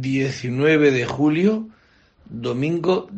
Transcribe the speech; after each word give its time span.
19 0.00 0.90
de 0.90 1.06
julio, 1.06 1.68
domingo 2.26 3.08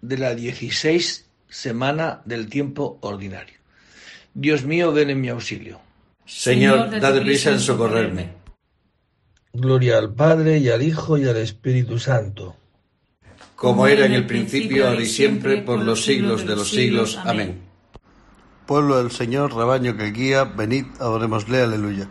de 0.00 0.18
la 0.18 0.34
16 0.34 1.26
semana 1.48 2.20
del 2.24 2.48
tiempo 2.48 2.98
ordinario. 3.00 3.56
Dios 4.34 4.64
mío, 4.64 4.92
ven 4.92 5.10
en 5.10 5.20
mi 5.20 5.28
auxilio. 5.28 5.80
Señor, 6.24 7.00
dad 7.00 7.20
prisa 7.20 7.52
en 7.52 7.60
socorrerme. 7.60 8.32
Gloria 9.52 9.98
al 9.98 10.12
Padre 10.12 10.58
y 10.58 10.68
al 10.68 10.82
Hijo 10.82 11.16
y 11.16 11.26
al 11.26 11.38
Espíritu 11.38 11.98
Santo. 11.98 12.56
Como 13.54 13.86
era 13.86 14.04
en 14.04 14.12
el 14.12 14.26
principio, 14.26 14.86
ahora 14.86 15.00
y 15.00 15.06
siempre, 15.06 15.62
por 15.62 15.82
los 15.82 16.04
siglos 16.04 16.46
de 16.46 16.56
los 16.56 16.68
siglos. 16.68 17.18
Amén. 17.24 17.62
Pueblo 18.66 18.98
del 18.98 19.10
Señor, 19.10 19.54
rebaño 19.54 19.96
que 19.96 20.10
guía, 20.10 20.44
venid, 20.44 20.84
adorémosle, 20.98 21.62
aleluya. 21.62 22.08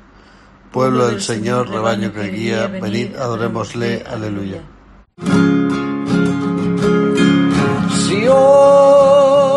Pueblo 0.75 1.07
del 1.07 1.21
Señor, 1.21 1.69
rebaño 1.69 2.11
que 2.11 2.23
guía, 2.31 2.67
venid, 2.67 3.16
adorémosle, 3.16 4.03
aleluya. 4.05 4.61
Si 8.03 8.27
hoy 8.27 9.55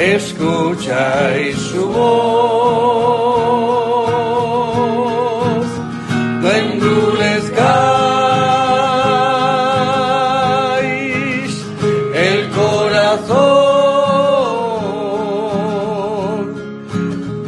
escucháis 0.00 1.56
su 1.58 1.86
voz, 1.86 2.99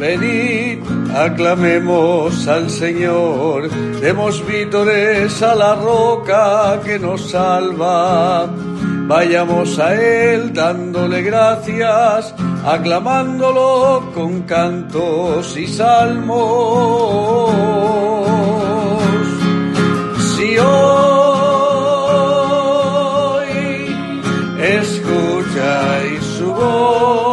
Venid, 0.03 0.79
aclamemos 1.15 2.45
al 2.49 2.69
Señor, 2.69 3.69
demos 4.01 4.45
vítores 4.45 5.41
a 5.41 5.55
la 5.55 5.75
roca 5.75 6.81
que 6.83 6.99
nos 6.99 7.29
salva. 7.31 8.49
Vayamos 9.07 9.79
a 9.79 9.95
Él 9.95 10.51
dándole 10.51 11.21
gracias, 11.21 12.35
aclamándolo 12.65 14.11
con 14.13 14.41
cantos 14.41 15.55
y 15.55 15.67
salmos. 15.67 17.53
Si 20.35 20.57
hoy 20.57 21.93
escucháis 24.59 26.23
su 26.37 26.53
voz, 26.53 27.32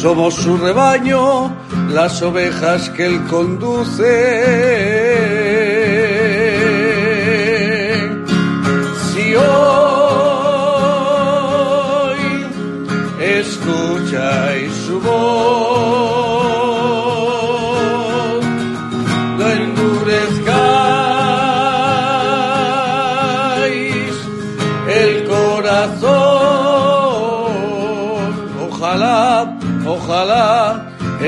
Somos 0.00 0.34
su 0.34 0.56
rebaño, 0.56 1.52
las 1.90 2.22
ovejas 2.22 2.88
que 2.90 3.04
Él 3.04 3.26
conduce. 3.26 5.37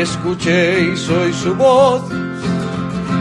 Escuchéis 0.00 1.08
hoy 1.10 1.32
su 1.32 1.54
voz 1.54 2.02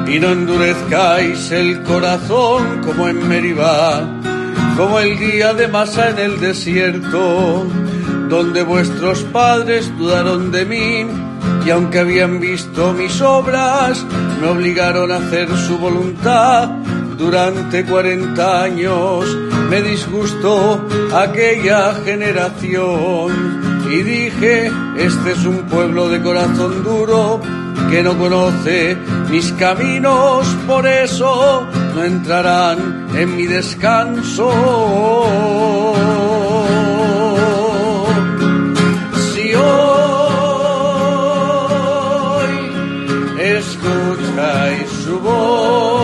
y 0.08 0.20
no 0.20 0.32
endurezcáis 0.32 1.52
el 1.52 1.84
corazón 1.84 2.82
como 2.86 3.08
en 3.10 3.28
Meribá, 3.28 4.08
como 4.78 5.00
el 5.00 5.20
día 5.20 5.54
de 5.54 5.68
Masa 5.68 6.12
en 6.12 6.20
el 6.20 6.40
desierto, 6.40 7.68
donde 8.30 8.64
vuestros 8.64 9.24
padres 9.24 9.92
dudaron 9.98 10.52
de 10.52 10.66
mí 10.66 11.06
y 11.66 11.70
aunque 11.70 12.00
habían 12.00 12.40
visto 12.40 12.94
mis 12.94 13.22
obras, 13.22 14.06
me 14.42 14.48
obligaron 14.48 15.12
a 15.12 15.18
hacer 15.18 15.50
su 15.58 15.78
voluntad. 15.78 16.70
Durante 17.18 17.84
cuarenta 17.84 18.64
años 18.64 19.26
me 19.70 19.82
disgustó 19.82 20.88
aquella 21.14 21.94
generación 22.06 23.69
y 23.88 24.04
dije, 24.04 24.72
este 24.98 25.32
es 25.32 25.46
un 25.46 25.64
pueblo 25.64 26.10
de 26.10 26.22
corazón 26.22 26.84
duro 26.84 27.42
que 27.90 28.04
no 28.04 28.18
conoce 28.18 28.98
mis 29.30 29.52
caminos, 29.54 30.46
por 30.68 30.86
eso 30.88 31.66
no 31.96 32.04
entrarán 32.04 33.08
en 33.16 33.36
mi 33.36 33.46
descanso. 33.46 34.52
Si 39.34 39.54
hoy 39.56 40.10
escucháis 43.40 44.90
su 45.04 45.20
voz, 45.20 45.99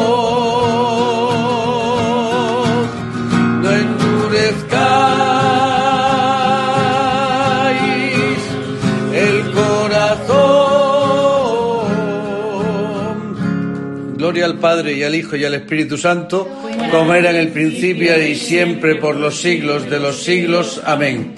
Padre 14.65 14.93
y 14.93 15.03
al 15.03 15.13
Hijo 15.13 15.35
y 15.35 15.45
al 15.45 15.53
Espíritu 15.53 15.95
Santo, 15.95 16.49
como 16.89 17.13
era 17.13 17.29
en 17.29 17.35
el 17.35 17.49
principio 17.49 18.19
y 18.19 18.33
siempre 18.33 18.95
por 18.95 19.15
los 19.15 19.39
siglos 19.39 19.87
de 19.87 19.99
los 19.99 20.23
siglos. 20.23 20.81
Amén. 20.83 21.35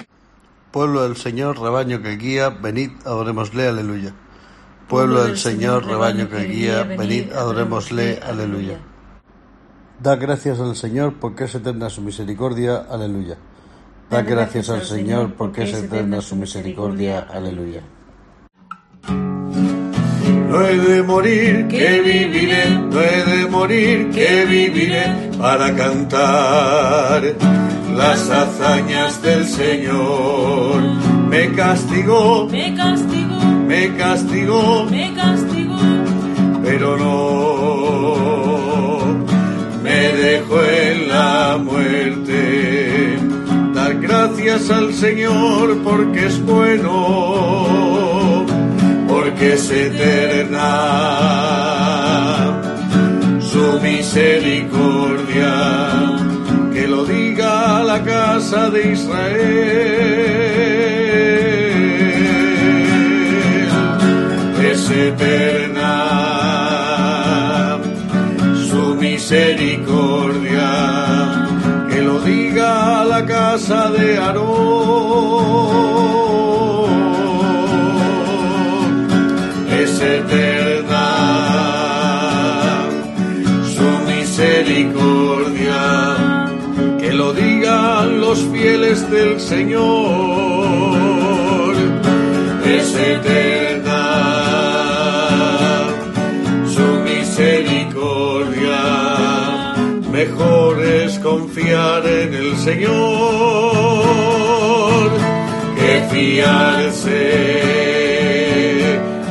Pueblo 0.70 1.02
del 1.02 1.14
Señor, 1.14 1.60
rebaño 1.60 2.00
que 2.00 2.16
guía, 2.16 2.48
venid, 2.48 2.88
adorémosle, 3.04 3.68
aleluya. 3.68 4.14
Pueblo 4.88 5.24
del 5.24 5.36
Señor, 5.36 5.84
rebaño 5.84 6.30
que 6.30 6.44
guía, 6.44 6.84
venid, 6.84 7.30
adorémosle, 7.34 8.18
aleluya. 8.26 8.78
Da 10.00 10.16
gracias 10.16 10.58
al 10.60 10.74
Señor 10.74 11.16
porque 11.20 11.44
es 11.44 11.54
eterna 11.54 11.90
su 11.90 12.00
misericordia, 12.00 12.86
aleluya. 12.90 13.36
Da 14.08 14.22
gracias 14.22 14.70
al 14.70 14.86
Señor 14.86 15.34
porque 15.34 15.64
es 15.64 15.74
eterna 15.74 16.22
su 16.22 16.34
misericordia, 16.34 17.26
aleluya. 17.30 17.82
No 20.48 20.66
he 20.66 20.78
de 20.78 21.02
morir, 21.02 21.68
que 21.68 22.00
viviré, 22.00 22.70
no 22.70 23.00
he 23.00 23.24
de 23.24 23.46
morir, 23.48 24.10
que 24.10 24.46
viviré. 24.46 25.28
para 25.38 25.74
cantar 25.74 27.22
las 27.94 28.30
hazañas 28.30 29.22
del 29.22 29.46
Señor. 29.46 30.82
Me 31.28 31.52
castigó, 31.52 32.48
Me 32.50 32.74
castigó, 32.74 33.40
me 33.66 33.96
castigó, 33.96 34.86
me 34.90 35.14
castigó, 35.14 35.76
pero 36.64 36.96
no 36.96 38.48
me 39.82 40.08
dejó 40.12 40.62
en 40.64 41.08
la 41.08 41.58
muerte. 41.62 43.18
Dar 43.74 43.94
gracias 44.00 44.70
al 44.70 44.94
Señor 44.94 45.78
porque 45.84 46.26
es 46.26 46.44
bueno, 46.44 48.17
porque 49.38 49.54
es 49.54 49.70
eterna 49.70 50.68
su 53.40 53.80
misericordia. 53.80 55.54
Que 56.72 56.88
lo 56.88 57.04
diga 57.04 57.84
la 57.84 58.02
casa 58.02 58.68
de 58.70 58.92
Israel. 58.92 59.38
Es 64.72 64.90
eterna 64.90 65.94
su 68.68 68.96
misericordia. 68.96 70.70
Que 71.90 72.02
lo 72.02 72.20
diga 72.20 73.04
casa 73.26 73.90
de 73.90 74.18
Aarón. 74.18 74.77
Fieles 88.88 89.10
del 89.10 89.40
Señor. 89.40 89.76
Es 92.64 92.94
eterna 92.94 94.04
su 96.66 96.82
misericordia, 97.04 98.80
mejor 100.12 100.84
es 100.84 101.18
confiar 101.18 102.06
en 102.06 102.34
el 102.34 102.56
Señor 102.56 102.88
que 105.76 106.02
fiarse 106.10 107.10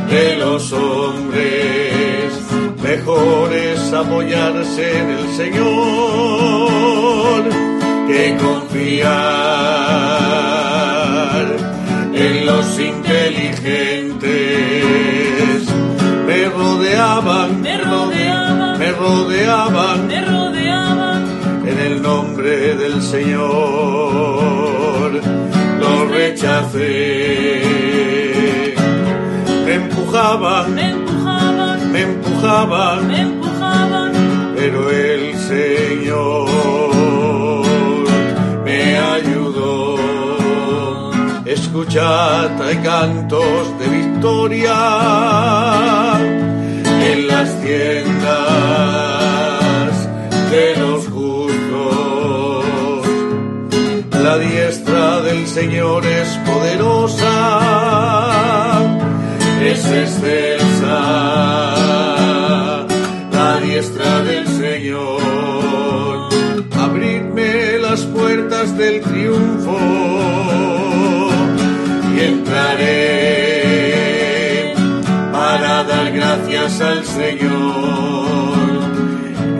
de 0.10 0.36
los 0.38 0.74
hombres, 0.74 2.34
mejor 2.82 3.54
es 3.54 3.94
apoyarse 3.94 5.00
en 5.00 5.10
el 5.12 5.28
Señor 5.36 6.78
que 8.08 8.38
confiar 8.38 9.08
en 12.14 12.46
los 12.46 12.80
inteligentes. 12.80 15.68
Me 16.26 16.46
rodeaban, 16.50 17.62
Me 17.62 17.78
rodeaban. 17.78 18.80
me 18.80 18.92
rodeaban 18.92 20.08
me 20.08 20.22
rodeaban, 20.22 21.26
en 21.66 21.80
el 21.80 22.02
nombre 22.02 22.76
del 22.76 23.02
Señor 23.02 23.48
lo 25.82 26.06
rechacé. 26.10 27.62
Me 29.66 29.74
empujaban, 29.76 30.74
me 30.74 30.90
empujaban, 30.92 31.92
me 31.92 32.02
empujaban, 32.02 33.08
me 33.08 33.22
empujaban, 33.22 34.12
pero 34.56 34.90
el 34.90 35.36
Señor 35.38 36.97
Escuchad, 41.80 42.60
hay 42.60 42.78
cantos 42.78 43.78
de 43.78 43.88
victoria 43.88 44.74
en 46.82 47.28
las 47.28 47.62
tiendas 47.62 48.24
de 50.50 50.76
los 50.78 51.08
justos. 51.08 52.66
La 54.12 54.40
diestra 54.40 55.22
del 55.22 55.46
Señor 55.46 56.04
es 56.04 56.28
poderosa, 56.48 57.30
es 59.62 59.86
excelsa. 59.86 61.00
La 63.32 63.60
diestra 63.62 64.24
del 64.24 64.48
Señor, 64.48 66.30
abridme 66.76 67.78
las 67.78 68.02
puertas 68.02 68.76
del 68.76 69.00
triunfo 69.02 70.77
entraré 72.28 73.88
para 75.32 75.84
dar 75.84 76.12
gracias 76.12 76.82
al 76.82 77.06
Señor. 77.06 78.58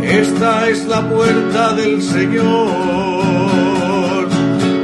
Esta 0.04 0.70
es 0.70 0.86
la 0.86 1.02
puerta 1.10 1.74
del 1.74 2.02
Señor, 2.02 2.48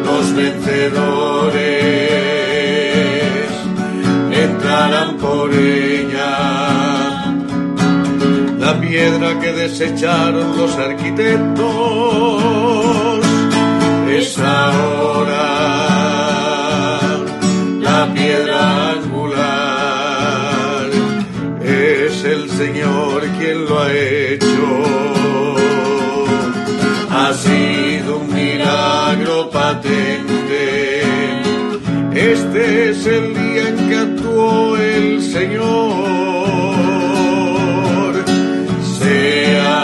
los 0.06 0.36
vencedores 0.36 1.64
entrarán 4.32 5.18
por 5.18 5.54
ella. 5.54 6.64
La 8.60 8.80
piedra 8.80 9.40
que 9.40 9.52
desecharon 9.54 10.58
los 10.58 10.76
arquitectos 10.78 11.64
es 14.10 14.40
ahora 14.40 15.73
Señor 22.66 23.20
quien 23.38 23.58
lo 23.66 23.76
ha 23.82 23.92
hecho. 23.92 24.66
Ha 27.12 27.34
sido 27.34 28.20
un 28.20 28.34
milagro 28.34 29.50
patente. 29.50 31.02
Este 32.14 32.92
es 32.92 33.06
el 33.06 33.34
día 33.34 33.68
en 33.68 33.90
que 33.90 33.96
actuó 33.98 34.78
el 34.78 35.22
Señor. 35.22 35.64
Sea 38.98 39.82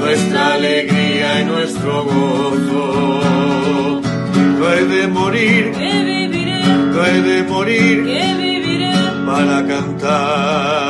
nuestra 0.00 0.54
alegría 0.54 1.42
y 1.42 1.44
nuestro 1.44 2.04
gozo. 2.04 3.20
No 4.58 4.64
he 4.72 4.84
de 4.86 5.06
morir, 5.08 5.70
que 5.72 5.92
viviré, 6.10 6.60
no 6.92 7.04
he 7.04 7.20
de 7.20 7.42
morir 7.42 8.04
que 8.06 8.34
viviré, 8.42 8.94
para 9.26 9.56
cantar 9.66 10.83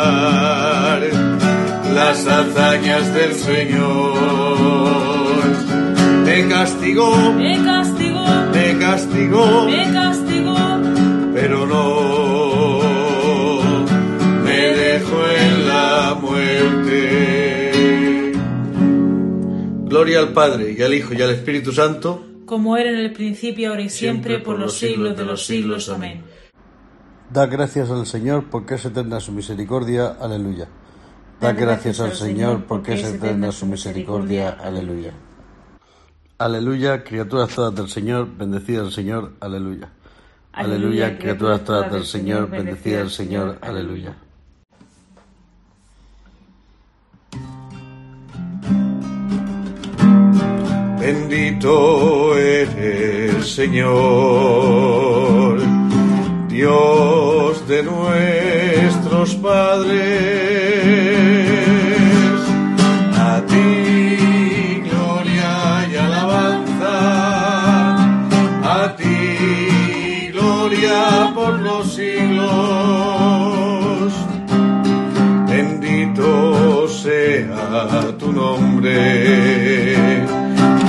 las 2.04 2.26
hazañas 2.26 3.14
del 3.14 3.32
Señor. 3.32 4.14
Me 6.26 6.48
castigó, 6.48 7.32
me 7.32 7.64
castigó, 7.64 8.26
me 8.52 8.78
castigó, 8.78 9.64
me 9.64 9.92
castigó, 9.92 10.56
pero 11.32 11.66
no 11.66 12.80
me 14.44 14.60
dejó 14.84 15.18
en 15.44 15.68
la 15.68 16.18
muerte. 16.20 16.92
Gloria 19.86 20.18
al 20.18 20.32
Padre 20.34 20.74
y 20.76 20.82
al 20.82 20.92
Hijo 20.92 21.14
y 21.14 21.22
al 21.22 21.30
Espíritu 21.30 21.72
Santo. 21.72 22.22
como 22.44 22.76
era 22.76 22.90
en 22.90 22.98
el 22.98 23.14
principio, 23.14 23.70
ahora 23.70 23.80
y 23.82 23.88
siempre, 23.88 24.40
por 24.40 24.58
los 24.58 24.78
siglos 24.78 25.16
de 25.16 25.24
los 25.24 25.46
siglos. 25.46 25.88
Amén. 25.88 26.22
Da 27.32 27.46
gracias 27.46 27.88
al 27.90 28.04
Señor 28.06 28.44
porque 28.50 28.74
es 28.74 28.84
eterna 28.84 29.20
su 29.20 29.32
misericordia. 29.32 30.18
Aleluya. 30.20 30.68
Da 31.40 31.52
gracias 31.52 32.00
al 32.00 32.14
Señor 32.14 32.64
porque 32.64 32.94
es 32.94 33.04
eterna 33.04 33.52
su 33.52 33.66
misericordia. 33.66 34.50
Aleluya. 34.50 35.12
Aleluya, 36.38 37.04
criaturas 37.04 37.54
todas 37.54 37.74
del 37.74 37.88
Señor, 37.88 38.28
bendecida 38.36 38.82
el 38.82 38.90
Señor. 38.90 39.32
Aleluya. 39.40 39.88
Aleluya, 40.52 41.18
criaturas 41.18 41.64
todas 41.64 41.92
del 41.92 42.04
Señor, 42.04 42.48
bendecida 42.50 43.00
el 43.00 43.10
Señor. 43.10 43.58
Aleluya. 43.60 44.14
Bendito 50.98 52.36
eres, 52.38 53.46
Señor, 53.46 53.92
Dios 56.48 57.68
de 57.68 57.82
nuestros 58.94 59.34
padres. 59.36 60.04
A 63.18 63.42
ti 63.46 64.82
gloria 64.88 65.88
y 65.90 65.96
alabanza, 65.96 66.94
a 68.62 68.96
ti 68.96 70.30
gloria 70.32 71.32
por 71.34 71.58
los 71.60 71.94
siglos. 71.94 72.44
Bendito 75.48 76.88
sea 76.88 78.16
tu 78.18 78.32
nombre, 78.32 80.24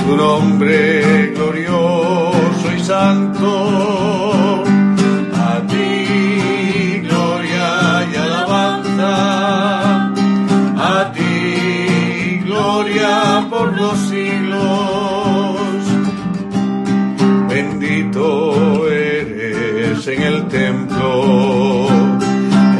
tu 0.06 0.16
nombre 0.16 1.32
glorioso 1.34 2.72
y 2.76 2.80
santo. 2.80 4.05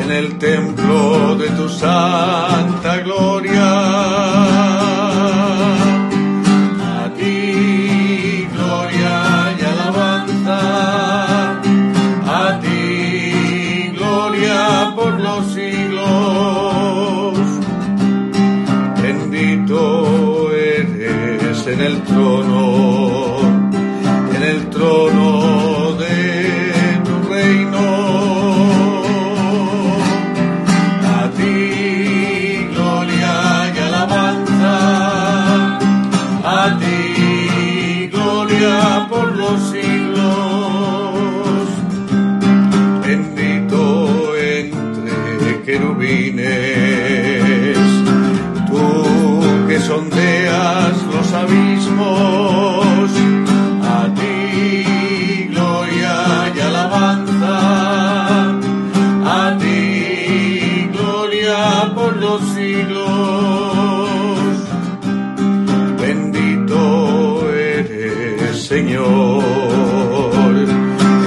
En 0.02 0.10
el 0.10 0.38
templo 0.38 1.34
de 1.36 1.48
tu 1.50 1.68
santa 1.68 2.45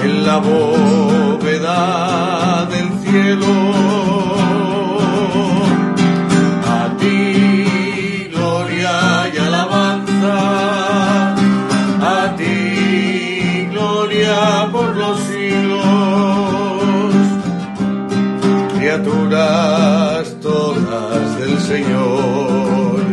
En 0.04 0.26
la 0.26 0.38
bóveda 0.38 1.78
del 2.66 2.90
cielo, 3.04 3.46
a 6.66 6.98
ti, 7.00 8.28
gloria 8.32 9.30
y 9.32 9.38
alabanza, 9.38 10.36
a 12.02 12.36
ti, 12.38 13.68
gloria 13.72 14.68
por 14.72 14.96
los 14.96 15.20
siglos, 15.20 17.14
criaturas 18.80 20.36
todas 20.42 21.40
del 21.40 21.60
Señor, 21.60 23.04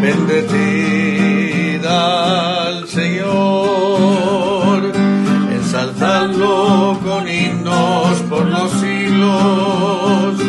bendecir. 0.00 0.97
Siglos, 9.18 10.40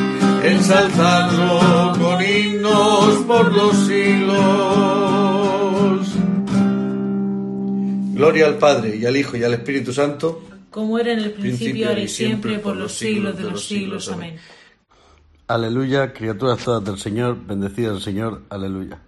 ensalzadlo 0.43 1.93
con 1.99 2.21
himnos 2.21 3.15
por 3.25 3.53
los 3.53 3.75
siglos. 3.87 4.39
Gloria 8.13 8.47
al 8.47 8.57
Padre 8.57 8.97
y 8.97 9.05
al 9.05 9.15
Hijo 9.15 9.37
y 9.37 9.43
al 9.43 9.53
Espíritu 9.53 9.93
Santo. 9.93 10.43
como 10.69 10.99
era 10.99 11.13
en 11.13 11.19
el 11.19 11.31
principio, 11.31 11.87
ahora 11.89 12.01
y 12.01 12.07
siempre, 12.07 12.59
por 12.59 12.75
los 12.75 12.91
siglos 12.93 13.35
de 13.37 13.43
los 13.43 13.65
siglos. 13.65 14.09
Amén. 14.09 14.37
Aleluya, 15.47 16.13
criaturas 16.13 16.63
todas 16.63 16.83
del 16.83 16.99
Señor, 16.99 17.37
bendecida 17.43 17.91
el 17.91 18.01
Señor, 18.01 18.43
aleluya. 18.49 18.99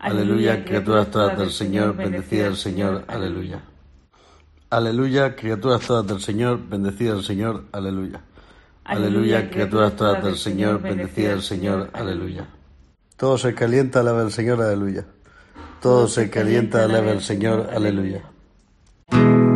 Aleluya, 0.00 0.64
criaturas 0.64 1.10
todas 1.10 1.38
del 1.38 1.52
Señor, 1.52 1.96
bendecida 1.96 2.48
el 2.48 2.56
Señor, 2.56 3.04
aleluya. 3.06 3.60
Aleluya, 4.68 5.36
criaturas 5.36 5.86
todas 5.86 6.06
del 6.08 6.20
Señor, 6.20 6.60
bendecida 6.68 7.12
el 7.14 7.22
Señor, 7.22 7.66
aleluya. 7.70 8.20
Aleluya, 8.86 9.50
criaturas 9.50 9.96
todas 9.96 10.22
del 10.22 10.36
Señor, 10.36 10.80
bendecida 10.80 11.32
el 11.32 11.42
Señor, 11.42 11.90
aleluya. 11.92 12.46
Todo 13.16 13.36
se 13.36 13.52
calienta, 13.52 14.00
alaba 14.00 14.22
el 14.22 14.30
Señor, 14.30 14.62
aleluya. 14.62 15.04
Todo 15.80 16.06
se 16.06 16.30
calienta, 16.30 16.84
alaba 16.84 17.10
el 17.10 17.20
Señor, 17.20 17.68
aleluya. 17.74 18.22
Aleluya, 19.10 19.55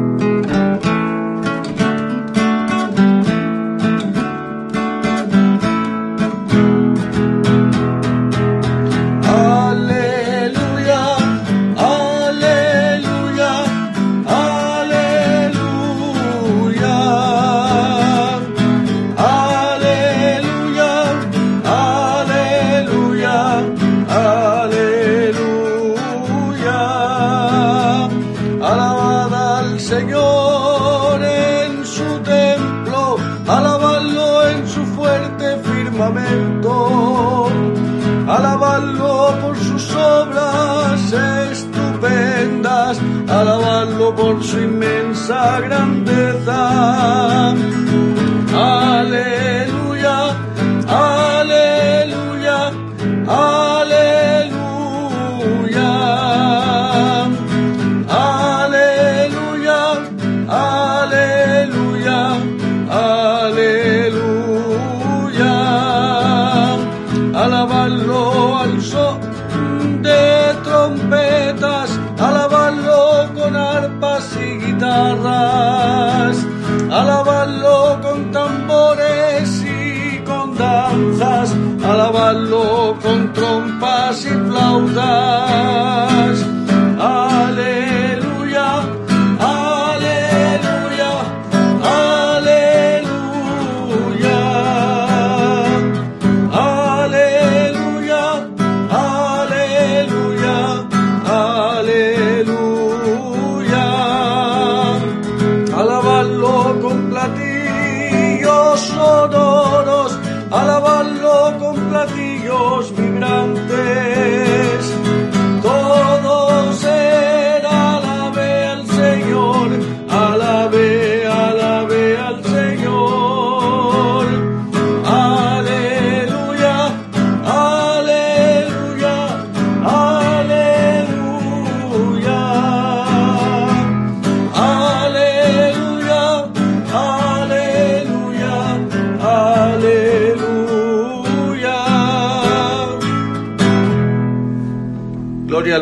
alabadlo 43.41 44.15
por 44.15 44.43
su 44.43 44.59
inmensa 44.59 45.61
grandeza. 45.61 46.61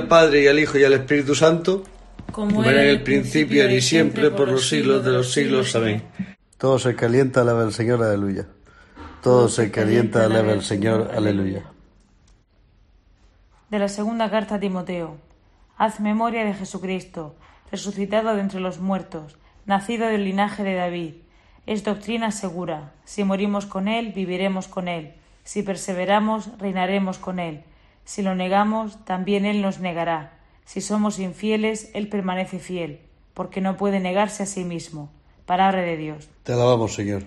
Al 0.08 0.22
Padre 0.22 0.42
y 0.42 0.46
al 0.46 0.58
Hijo 0.58 0.78
y 0.78 0.84
al 0.84 0.94
Espíritu 0.94 1.34
Santo, 1.34 1.84
Como 2.32 2.64
era 2.64 2.82
en 2.82 2.88
el 2.88 3.02
principio, 3.02 3.62
ahora 3.62 3.74
y 3.74 3.82
siempre, 3.82 4.30
por 4.30 4.48
los 4.48 4.66
siglos 4.66 5.04
de 5.04 5.10
los 5.12 5.32
siglos. 5.32 5.76
Amén. 5.76 6.02
Todo 6.56 6.78
se 6.78 6.96
calienta, 6.96 7.42
alaba 7.42 7.62
el 7.62 7.74
Señor, 7.74 8.02
aleluya. 8.02 8.46
Todo 9.22 9.50
se 9.50 9.70
calienta, 9.70 10.24
alaba 10.24 10.52
el 10.52 10.62
Señor, 10.62 11.10
aleluya. 11.14 11.64
De 13.68 13.78
la 13.78 13.88
segunda 13.88 14.30
carta 14.30 14.54
a 14.54 14.60
Timoteo. 14.60 15.18
Haz 15.76 16.00
memoria 16.00 16.42
de 16.46 16.54
Jesucristo, 16.54 17.36
resucitado 17.70 18.34
de 18.34 18.40
entre 18.40 18.60
los 18.60 18.78
muertos, 18.78 19.36
nacido 19.66 20.06
del 20.06 20.24
linaje 20.24 20.64
de 20.64 20.74
David. 20.74 21.14
Es 21.66 21.84
doctrina 21.84 22.30
segura. 22.30 22.94
Si 23.04 23.24
morimos 23.24 23.66
con 23.66 23.88
Él, 23.88 24.12
viviremos 24.14 24.68
con 24.68 24.88
Él. 24.88 25.12
Si 25.44 25.62
perseveramos, 25.62 26.58
reinaremos 26.58 27.18
con 27.18 27.38
Él. 27.38 27.62
Si 28.08 28.22
lo 28.22 28.34
negamos, 28.34 29.04
también 29.04 29.44
Él 29.44 29.60
nos 29.60 29.80
negará. 29.80 30.32
Si 30.64 30.80
somos 30.80 31.18
infieles, 31.18 31.90
Él 31.92 32.08
permanece 32.08 32.58
fiel, 32.58 33.00
porque 33.34 33.60
no 33.60 33.76
puede 33.76 34.00
negarse 34.00 34.44
a 34.44 34.46
sí 34.46 34.64
mismo. 34.64 35.10
Palabra 35.44 35.82
de 35.82 35.98
Dios. 35.98 36.30
Te 36.42 36.54
alabamos, 36.54 36.94
Señor. 36.94 37.24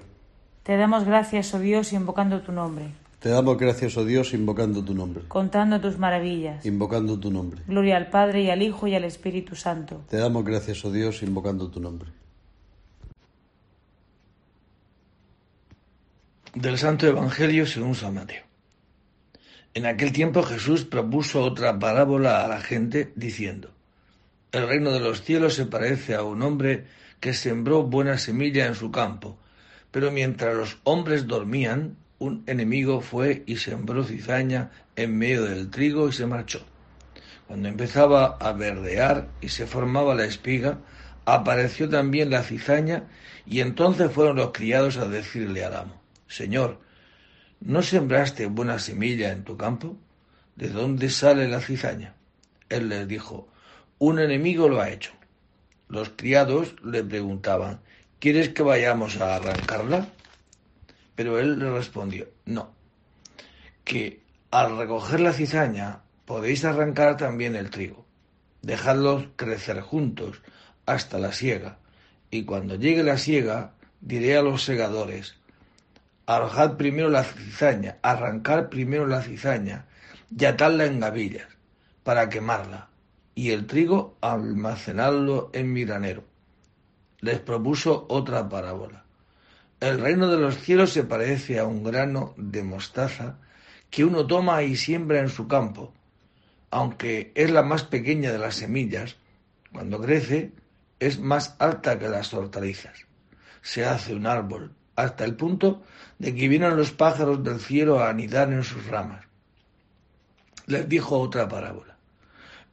Te 0.63 0.77
damos 0.77 1.03
gracias, 1.03 1.53
oh 1.53 1.59
Dios, 1.59 1.93
invocando 1.93 2.41
tu 2.41 2.51
nombre, 2.51 2.85
Te 3.19 3.29
damos 3.29 3.59
gracias, 3.59 3.95
oh 3.95 4.05
Dios, 4.05 4.33
invocando 4.33 4.83
tu 4.83 4.95
nombre. 4.95 5.23
contando 5.27 5.79
tus 5.79 5.99
maravillas. 5.99 6.65
Invocando 6.65 7.19
tu 7.19 7.29
nombre. 7.29 7.61
Gloria 7.67 7.97
al 7.97 8.09
Padre 8.09 8.41
y 8.41 8.49
al 8.49 8.63
Hijo 8.63 8.87
y 8.87 8.95
al 8.95 9.03
Espíritu 9.03 9.55
Santo. 9.55 10.01
Te 10.09 10.17
damos 10.17 10.43
gracias, 10.43 10.83
oh 10.83 10.91
Dios, 10.91 11.21
invocando 11.21 11.69
tu 11.69 11.79
nombre. 11.79 12.09
Del 16.55 16.79
Santo 16.79 17.05
Evangelio 17.05 17.67
según 17.67 17.93
San 17.93 18.15
Mateo. 18.15 18.50
En 19.73 19.85
aquel 19.85 20.11
tiempo 20.11 20.43
Jesús 20.43 20.83
propuso 20.83 21.41
otra 21.41 21.79
parábola 21.79 22.43
a 22.43 22.47
la 22.49 22.59
gente 22.59 23.13
diciendo, 23.15 23.71
El 24.51 24.67
reino 24.67 24.91
de 24.91 24.99
los 24.99 25.21
cielos 25.23 25.53
se 25.53 25.65
parece 25.65 26.13
a 26.13 26.23
un 26.23 26.41
hombre 26.41 26.87
que 27.21 27.33
sembró 27.33 27.83
buena 27.83 28.17
semilla 28.17 28.65
en 28.65 28.75
su 28.75 28.91
campo, 28.91 29.37
pero 29.89 30.11
mientras 30.11 30.55
los 30.55 30.79
hombres 30.83 31.25
dormían, 31.25 31.95
un 32.19 32.43
enemigo 32.47 32.99
fue 32.99 33.43
y 33.45 33.57
sembró 33.57 34.03
cizaña 34.03 34.71
en 34.97 35.17
medio 35.17 35.43
del 35.43 35.69
trigo 35.69 36.09
y 36.09 36.11
se 36.11 36.27
marchó. 36.27 36.65
Cuando 37.47 37.69
empezaba 37.69 38.37
a 38.41 38.51
verdear 38.51 39.29
y 39.39 39.47
se 39.49 39.67
formaba 39.67 40.15
la 40.15 40.25
espiga, 40.25 40.79
apareció 41.23 41.87
también 41.87 42.29
la 42.29 42.43
cizaña 42.43 43.05
y 43.45 43.61
entonces 43.61 44.11
fueron 44.11 44.35
los 44.35 44.51
criados 44.51 44.97
a 44.97 45.07
decirle 45.07 45.63
al 45.63 45.75
amo, 45.75 46.01
Señor, 46.27 46.79
¿no 47.61 47.81
sembraste 47.83 48.47
buena 48.47 48.79
semilla 48.79 49.31
en 49.31 49.43
tu 49.43 49.55
campo? 49.55 49.95
¿De 50.55 50.69
dónde 50.69 51.09
sale 51.09 51.47
la 51.47 51.61
cizaña? 51.61 52.15
Él 52.69 52.89
les 52.89 53.07
dijo, 53.07 53.47
un 53.99 54.19
enemigo 54.19 54.67
lo 54.67 54.81
ha 54.81 54.89
hecho. 54.89 55.11
Los 55.87 56.09
criados 56.09 56.75
le 56.83 57.03
preguntaban, 57.03 57.81
¿quieres 58.19 58.49
que 58.49 58.63
vayamos 58.63 59.21
a 59.21 59.35
arrancarla? 59.35 60.07
Pero 61.15 61.39
él 61.39 61.59
le 61.59 61.69
respondió, 61.71 62.27
no, 62.45 62.71
que 63.83 64.21
al 64.49 64.77
recoger 64.77 65.19
la 65.19 65.33
cizaña 65.33 66.01
podéis 66.25 66.65
arrancar 66.65 67.17
también 67.17 67.55
el 67.55 67.69
trigo. 67.69 68.05
Dejadlos 68.61 69.25
crecer 69.35 69.81
juntos 69.81 70.41
hasta 70.85 71.19
la 71.19 71.31
siega, 71.31 71.77
y 72.31 72.43
cuando 72.43 72.75
llegue 72.75 73.03
la 73.03 73.17
siega, 73.17 73.73
diré 73.99 74.37
a 74.37 74.41
los 74.41 74.63
segadores, 74.63 75.35
arrojad 76.35 76.77
primero 76.77 77.09
la 77.09 77.23
cizaña, 77.23 77.97
arrancar 78.01 78.69
primero 78.69 79.05
la 79.05 79.21
cizaña, 79.21 79.85
y 80.35 80.45
atadla 80.45 80.85
en 80.85 80.99
gavillas, 80.99 81.47
para 82.03 82.29
quemarla, 82.29 82.89
y 83.35 83.51
el 83.51 83.67
trigo 83.67 84.17
almacenadlo 84.21 85.49
en 85.53 85.73
mi 85.73 85.83
granero. 85.83 86.23
Les 87.19 87.39
propuso 87.39 88.05
otra 88.09 88.47
parábola. 88.47 89.03
El 89.79 89.99
reino 89.99 90.27
de 90.27 90.37
los 90.37 90.57
cielos 90.57 90.91
se 90.91 91.03
parece 91.03 91.59
a 91.59 91.65
un 91.65 91.83
grano 91.83 92.33
de 92.37 92.63
mostaza 92.63 93.37
que 93.89 94.05
uno 94.05 94.25
toma 94.25 94.63
y 94.63 94.75
siembra 94.75 95.19
en 95.19 95.29
su 95.29 95.47
campo. 95.47 95.93
Aunque 96.69 97.31
es 97.35 97.51
la 97.51 97.63
más 97.63 97.83
pequeña 97.83 98.31
de 98.31 98.37
las 98.37 98.55
semillas, 98.55 99.17
cuando 99.71 99.99
crece 99.99 100.53
es 100.99 101.19
más 101.19 101.55
alta 101.59 101.99
que 101.99 102.07
las 102.07 102.33
hortalizas. 102.33 103.05
Se 103.61 103.85
hace 103.85 104.13
un 104.13 104.27
árbol, 104.27 104.73
hasta 105.01 105.25
el 105.25 105.35
punto 105.35 105.81
de 106.19 106.35
que 106.35 106.47
vienen 106.47 106.77
los 106.77 106.91
pájaros 106.91 107.43
del 107.43 107.59
cielo 107.59 107.99
a 107.99 108.09
anidar 108.09 108.51
en 108.53 108.63
sus 108.63 108.85
ramas. 108.85 109.25
Les 110.67 110.87
dijo 110.87 111.19
otra 111.19 111.47
parábola. 111.47 111.97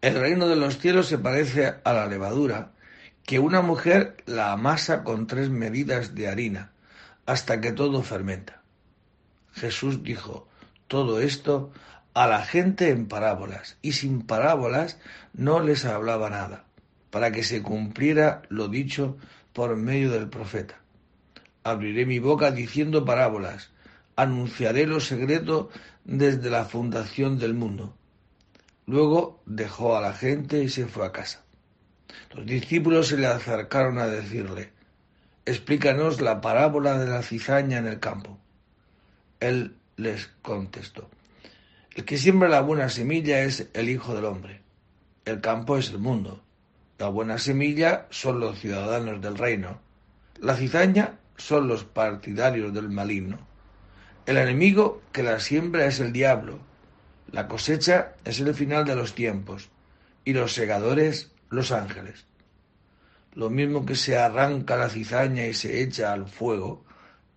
El 0.00 0.14
reino 0.20 0.46
de 0.46 0.56
los 0.56 0.78
cielos 0.78 1.08
se 1.08 1.18
parece 1.18 1.74
a 1.82 1.92
la 1.92 2.06
levadura, 2.06 2.72
que 3.24 3.38
una 3.38 3.62
mujer 3.62 4.16
la 4.26 4.52
amasa 4.52 5.02
con 5.02 5.26
tres 5.26 5.50
medidas 5.50 6.14
de 6.14 6.28
harina, 6.28 6.72
hasta 7.26 7.60
que 7.60 7.72
todo 7.72 8.02
fermenta. 8.02 8.62
Jesús 9.52 10.02
dijo 10.02 10.46
todo 10.86 11.20
esto 11.20 11.72
a 12.14 12.26
la 12.26 12.44
gente 12.44 12.90
en 12.90 13.08
parábolas, 13.08 13.76
y 13.82 13.92
sin 13.92 14.22
parábolas 14.22 14.98
no 15.32 15.60
les 15.60 15.84
hablaba 15.84 16.30
nada, 16.30 16.64
para 17.10 17.32
que 17.32 17.42
se 17.42 17.62
cumpliera 17.62 18.42
lo 18.48 18.68
dicho 18.68 19.16
por 19.52 19.76
medio 19.76 20.10
del 20.10 20.28
profeta. 20.28 20.80
Abriré 21.68 22.06
mi 22.06 22.18
boca 22.18 22.50
diciendo 22.50 23.04
parábolas, 23.04 23.70
anunciaré 24.16 24.86
lo 24.86 25.00
secreto 25.00 25.68
desde 26.04 26.48
la 26.48 26.64
fundación 26.64 27.38
del 27.38 27.52
mundo. 27.52 27.94
Luego 28.86 29.42
dejó 29.44 29.94
a 29.94 30.00
la 30.00 30.14
gente 30.14 30.62
y 30.64 30.70
se 30.70 30.86
fue 30.86 31.04
a 31.04 31.12
casa. 31.12 31.44
Los 32.34 32.46
discípulos 32.46 33.08
se 33.08 33.18
le 33.18 33.26
acercaron 33.26 33.98
a 33.98 34.06
decirle, 34.06 34.72
explícanos 35.44 36.22
la 36.22 36.40
parábola 36.40 36.98
de 36.98 37.06
la 37.06 37.22
cizaña 37.22 37.76
en 37.76 37.86
el 37.86 38.00
campo. 38.00 38.38
Él 39.40 39.76
les 39.96 40.28
contestó, 40.40 41.10
el 41.94 42.06
que 42.06 42.16
siembra 42.16 42.48
la 42.48 42.62
buena 42.62 42.88
semilla 42.88 43.40
es 43.40 43.68
el 43.74 43.90
Hijo 43.90 44.14
del 44.14 44.24
Hombre. 44.24 44.62
El 45.26 45.42
campo 45.42 45.76
es 45.76 45.90
el 45.90 45.98
mundo. 45.98 46.42
La 46.96 47.08
buena 47.08 47.36
semilla 47.36 48.06
son 48.08 48.40
los 48.40 48.58
ciudadanos 48.58 49.20
del 49.20 49.36
reino. 49.36 49.80
La 50.40 50.56
cizaña 50.56 51.18
son 51.38 51.66
los 51.66 51.84
partidarios 51.84 52.74
del 52.74 52.90
maligno. 52.90 53.38
El 54.26 54.36
enemigo 54.36 55.00
que 55.12 55.22
la 55.22 55.40
siembra 55.40 55.86
es 55.86 56.00
el 56.00 56.12
diablo 56.12 56.60
la 57.30 57.46
cosecha 57.46 58.14
es 58.24 58.40
el 58.40 58.54
final 58.54 58.86
de 58.86 58.96
los 58.96 59.14
tiempos 59.14 59.68
y 60.24 60.32
los 60.32 60.54
segadores 60.54 61.30
los 61.50 61.72
ángeles. 61.72 62.24
Lo 63.34 63.50
mismo 63.50 63.84
que 63.84 63.96
se 63.96 64.16
arranca 64.16 64.76
la 64.76 64.88
cizaña 64.88 65.46
y 65.46 65.52
se 65.52 65.82
echa 65.82 66.14
al 66.14 66.26
fuego, 66.26 66.84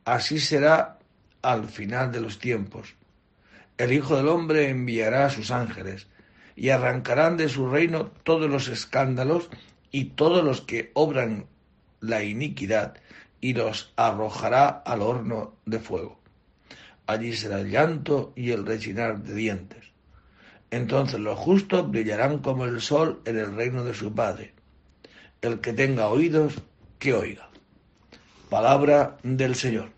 así 0.06 0.40
será 0.40 0.98
al 1.42 1.68
final 1.68 2.12
de 2.14 2.22
los 2.22 2.40
tiempos. 2.40 2.96
El 3.78 3.92
Hijo 3.92 4.16
del 4.16 4.30
Hombre 4.30 4.70
enviará 4.70 5.26
a 5.26 5.30
sus 5.30 5.52
ángeles 5.52 6.08
y 6.56 6.70
arrancarán 6.70 7.36
de 7.36 7.50
su 7.50 7.70
reino 7.70 8.12
todos 8.24 8.50
los 8.50 8.70
escándalos 8.70 9.50
y 9.92 10.06
todos 10.06 10.44
los 10.44 10.62
que 10.62 10.92
obran 10.94 11.48
la 12.00 12.24
iniquidad 12.24 12.96
y 13.42 13.54
los 13.54 13.92
arrojará 13.96 14.68
al 14.70 15.02
horno 15.02 15.56
de 15.66 15.80
fuego. 15.80 16.20
Allí 17.08 17.34
será 17.34 17.60
el 17.60 17.72
llanto 17.72 18.32
y 18.36 18.52
el 18.52 18.66
rechinar 18.66 19.22
de 19.24 19.34
dientes. 19.34 19.92
Entonces 20.70 21.20
los 21.20 21.38
justos 21.38 21.90
brillarán 21.90 22.40
como 22.40 22.66
el 22.66 22.80
sol 22.80 23.22
en 23.26 23.38
el 23.38 23.54
reino 23.56 23.84
de 23.84 23.94
su 23.94 24.14
Padre. 24.14 24.54
El 25.42 25.60
que 25.60 25.74
tenga 25.74 26.08
oídos, 26.08 26.62
que 27.00 27.14
oiga. 27.14 27.50
Palabra 28.50 29.18
del 29.24 29.56
Señor. 29.56 29.90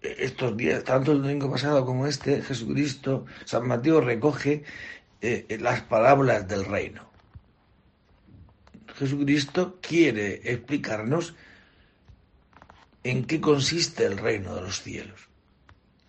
Estos 0.00 0.56
días, 0.56 0.82
tanto 0.84 1.12
el 1.12 1.22
domingo 1.22 1.50
pasado 1.50 1.84
como 1.84 2.06
este, 2.06 2.40
Jesucristo, 2.40 3.26
San 3.44 3.66
Mateo 3.66 4.00
recoge 4.00 4.64
eh, 5.20 5.58
las 5.60 5.82
palabras 5.82 6.48
del 6.48 6.64
reino. 6.64 7.06
Jesucristo 8.98 9.78
quiere 9.82 10.40
explicarnos 10.50 11.34
en 13.04 13.26
qué 13.26 13.40
consiste 13.40 14.06
el 14.06 14.16
reino 14.16 14.54
de 14.54 14.62
los 14.62 14.82
cielos 14.82 15.28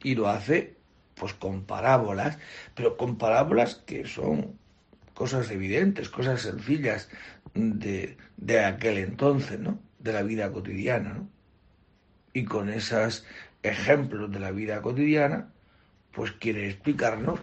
y 0.02 0.16
lo 0.16 0.30
hace 0.30 0.78
pues 1.16 1.34
con 1.34 1.66
parábolas, 1.66 2.38
pero 2.76 2.96
con 2.96 3.18
parábolas 3.18 3.76
que 3.76 4.08
son 4.08 4.58
cosas 5.14 5.52
evidentes, 5.52 6.10
cosas 6.10 6.42
sencillas 6.44 7.10
de, 7.54 8.18
de 8.38 8.64
aquel 8.64 9.00
entonces, 9.00 9.60
¿no? 9.60 9.80
De 10.00 10.14
la 10.14 10.22
vida 10.22 10.52
cotidiana, 10.52 11.14
¿no? 11.16 11.30
Y 12.34 12.46
con 12.46 12.70
esos 12.70 13.26
ejemplos 13.64 14.32
de 14.32 14.40
la 14.40 14.52
vida 14.52 14.82
cotidiana, 14.82 15.52
pues 16.12 16.32
quiere 16.34 16.70
explicarnos 16.70 17.40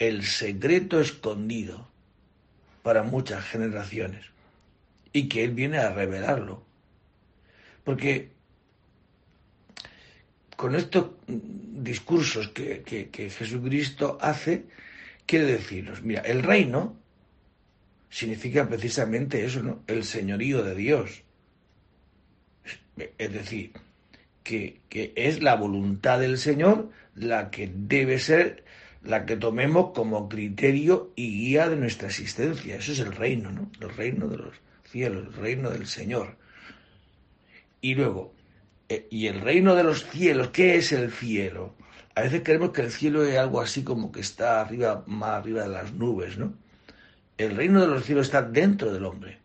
el 0.00 0.24
secreto 0.24 1.00
escondido 1.00 1.88
para 2.82 3.04
muchas 3.04 3.44
generaciones 3.44 4.30
y 5.12 5.28
que 5.28 5.44
Él 5.44 5.52
viene 5.52 5.78
a 5.78 5.92
revelarlo. 5.92 6.64
Porque 7.84 8.30
con 10.56 10.74
estos 10.74 11.12
discursos 11.26 12.48
que, 12.48 12.84
Jesucristo 13.12 14.18
hace, 14.20 14.66
quiere 15.26 15.46
decirnos, 15.46 16.02
mira, 16.02 16.20
el 16.20 16.42
reino 16.42 16.96
significa 18.10 18.68
precisamente 18.68 19.44
eso, 19.44 19.62
¿no? 19.62 19.82
El 19.86 20.04
señorío 20.04 20.62
de 20.62 20.74
Dios. 20.74 21.22
Es 23.16 23.32
decir, 23.32 23.72
que, 24.42 24.82
que, 24.90 25.14
es 25.16 25.42
la 25.42 25.54
voluntad 25.54 26.20
del 26.20 26.36
Señor 26.36 26.90
la 27.14 27.50
que 27.50 27.72
debe 27.74 28.18
ser 28.18 28.64
la 29.02 29.24
que 29.24 29.36
tomemos 29.36 29.92
como 29.94 30.28
criterio 30.28 31.10
y 31.16 31.30
guía 31.30 31.68
de 31.70 31.76
nuestra 31.76 32.08
existencia. 32.08 32.76
Eso 32.76 32.92
es 32.92 32.98
el 33.00 33.12
reino, 33.12 33.50
¿no? 33.50 33.70
El 33.80 33.96
reino 33.96 34.28
de 34.28 34.36
los 34.36 34.54
cielos, 34.90 35.26
el 35.26 35.32
reino 35.34 35.70
del 35.70 35.86
Señor. 35.86 36.36
Y 37.80 37.94
luego, 37.94 38.34
eh, 38.88 39.06
y 39.10 39.26
el 39.28 39.40
reino 39.40 39.74
de 39.74 39.84
los 39.84 40.04
cielos, 40.10 40.50
¿qué 40.50 40.76
es 40.76 40.92
el 40.92 41.12
cielo? 41.12 41.74
A 42.14 42.22
veces 42.22 42.42
creemos 42.44 42.70
que 42.70 42.82
el 42.82 42.90
cielo 42.90 43.24
es 43.24 43.38
algo 43.38 43.60
así 43.60 43.82
como 43.82 44.12
que 44.12 44.20
está 44.20 44.60
arriba, 44.60 45.04
más 45.06 45.30
arriba 45.30 45.62
de 45.62 45.68
las 45.68 45.92
nubes, 45.92 46.36
¿no? 46.36 46.54
El 47.38 47.56
reino 47.56 47.80
de 47.80 47.86
los 47.86 48.04
cielos 48.04 48.26
está 48.26 48.42
dentro 48.42 48.92
del 48.92 49.04
hombre. 49.06 49.38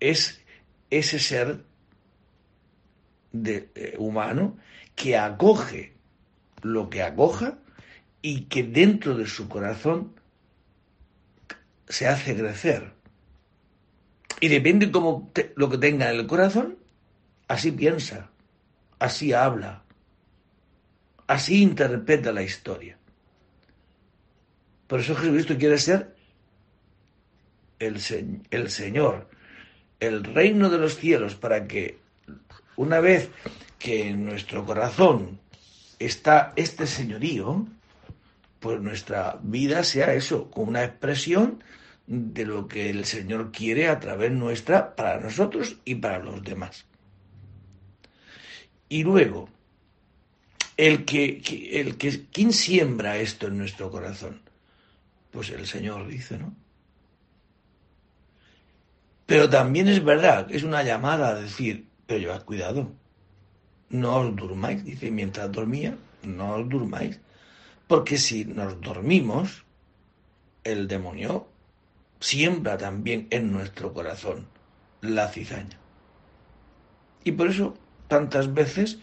Es 0.00 0.42
ese 0.90 1.18
ser 1.18 1.64
de, 3.32 3.70
eh, 3.74 3.94
humano 3.98 4.58
que 4.94 5.16
acoge 5.16 5.94
lo 6.62 6.90
que 6.90 7.02
acoja 7.02 7.58
y 8.20 8.42
que 8.42 8.64
dentro 8.64 9.14
de 9.16 9.26
su 9.26 9.48
corazón 9.48 10.17
se 11.88 12.06
hace 12.06 12.36
crecer. 12.36 12.92
Y 14.40 14.48
depende 14.48 14.90
cómo 14.90 15.32
lo 15.56 15.68
que 15.68 15.78
tenga 15.78 16.10
en 16.10 16.20
el 16.20 16.26
corazón, 16.26 16.78
así 17.48 17.72
piensa, 17.72 18.30
así 18.98 19.32
habla, 19.32 19.82
así 21.26 21.62
interpreta 21.62 22.32
la 22.32 22.42
historia. 22.42 22.96
Por 24.86 25.00
eso 25.00 25.16
Jesucristo 25.16 25.56
quiere 25.58 25.78
ser 25.78 26.14
el, 27.78 28.00
el 28.50 28.70
Señor, 28.70 29.28
el 30.00 30.24
reino 30.24 30.70
de 30.70 30.78
los 30.78 30.96
cielos, 30.96 31.34
para 31.34 31.66
que 31.66 31.98
una 32.76 33.00
vez 33.00 33.28
que 33.78 34.08
en 34.08 34.24
nuestro 34.24 34.64
corazón 34.64 35.40
está 35.98 36.52
este 36.54 36.86
señorío, 36.86 37.66
pues 38.60 38.80
nuestra 38.80 39.38
vida 39.42 39.82
sea 39.84 40.14
eso, 40.14 40.50
como 40.50 40.68
una 40.68 40.84
expresión 40.84 41.62
de 42.08 42.46
lo 42.46 42.66
que 42.66 42.88
el 42.88 43.04
Señor 43.04 43.52
quiere 43.52 43.88
a 43.88 44.00
través 44.00 44.32
nuestra 44.32 44.96
para 44.96 45.20
nosotros 45.20 45.76
y 45.84 45.96
para 45.96 46.18
los 46.18 46.42
demás. 46.42 46.86
Y 48.88 49.04
luego, 49.04 49.50
el 50.78 51.04
que, 51.04 51.42
el 51.72 51.98
que, 51.98 52.26
¿quién 52.32 52.54
siembra 52.54 53.18
esto 53.18 53.48
en 53.48 53.58
nuestro 53.58 53.90
corazón? 53.90 54.40
Pues 55.30 55.50
el 55.50 55.66
Señor 55.66 56.08
dice, 56.08 56.38
¿no? 56.38 56.54
Pero 59.26 59.50
también 59.50 59.88
es 59.88 60.02
verdad, 60.02 60.50
es 60.50 60.62
una 60.62 60.82
llamada 60.82 61.28
a 61.28 61.34
decir, 61.34 61.86
pero 62.06 62.20
llevad 62.20 62.46
cuidado, 62.46 62.90
no 63.90 64.16
os 64.20 64.34
durmáis, 64.34 64.82
dice, 64.82 65.10
mientras 65.10 65.52
dormía, 65.52 65.98
no 66.22 66.54
os 66.54 66.68
durmáis, 66.70 67.20
porque 67.86 68.16
si 68.16 68.46
nos 68.46 68.80
dormimos, 68.80 69.66
el 70.64 70.88
demonio 70.88 71.47
siembra 72.20 72.78
también 72.78 73.26
en 73.30 73.52
nuestro 73.52 73.92
corazón 73.92 74.46
la 75.00 75.28
cizaña. 75.28 75.78
Y 77.24 77.32
por 77.32 77.48
eso 77.48 77.74
tantas 78.08 78.52
veces 78.54 78.98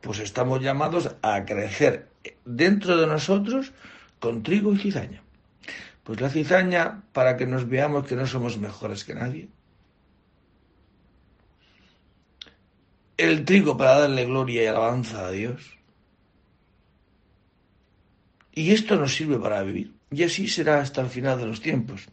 pues 0.00 0.18
estamos 0.20 0.60
llamados 0.60 1.16
a 1.22 1.44
crecer 1.44 2.10
dentro 2.44 2.96
de 2.96 3.06
nosotros 3.06 3.72
con 4.20 4.42
trigo 4.42 4.72
y 4.74 4.78
cizaña. 4.78 5.22
Pues 6.02 6.20
la 6.20 6.28
cizaña 6.28 7.02
para 7.12 7.36
que 7.36 7.46
nos 7.46 7.68
veamos 7.68 8.06
que 8.06 8.14
no 8.14 8.26
somos 8.26 8.58
mejores 8.58 9.04
que 9.04 9.14
nadie, 9.14 9.48
el 13.16 13.44
trigo 13.44 13.76
para 13.76 14.00
darle 14.00 14.26
gloria 14.26 14.62
y 14.62 14.66
alabanza 14.66 15.26
a 15.26 15.30
Dios. 15.30 15.78
Y 18.52 18.72
esto 18.72 18.96
nos 18.96 19.14
sirve 19.14 19.38
para 19.38 19.62
vivir. 19.62 19.94
Y 20.10 20.22
así 20.22 20.48
será 20.48 20.80
hasta 20.80 21.00
el 21.00 21.08
final 21.08 21.38
de 21.38 21.46
los 21.46 21.60
tiempos. 21.60 22.06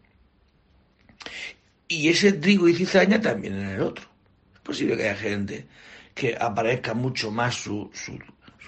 Y 1.87 2.09
ese 2.09 2.33
trigo 2.33 2.67
y 2.67 2.75
cizaña 2.75 3.19
también 3.21 3.59
en 3.59 3.69
el 3.69 3.81
otro. 3.81 4.05
Es 4.53 4.59
posible 4.61 4.97
que 4.97 5.09
haya 5.09 5.15
gente 5.15 5.67
que 6.13 6.37
aparezca 6.39 6.93
mucho 6.93 7.31
más 7.31 7.55
su, 7.55 7.89
su, 7.93 8.17